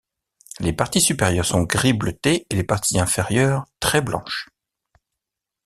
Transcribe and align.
Les 0.61 0.73
parties 0.73 0.99
supérieures 0.99 1.45
sont 1.45 1.61
gris 1.61 1.93
bleuté 1.93 2.47
et 2.49 2.55
les 2.55 2.63
parties 2.63 2.99
inférieures 2.99 3.67
très 3.79 4.01
blanches. 4.01 4.47